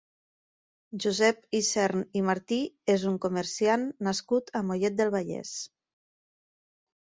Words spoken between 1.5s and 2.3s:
Isern i